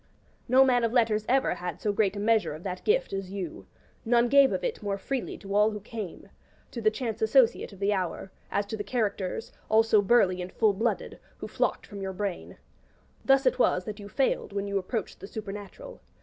[0.47, 3.67] No man of letters ever had so great a measure of that gift as you;
[4.03, 6.29] none gave of it more freely to all who came
[6.71, 10.51] to the chance associate of the hour, as to the characters, all so burly and
[10.53, 12.57] full blooded, who flocked from your brain.
[13.23, 16.01] Thus it was that you failed when you approached the supernatural.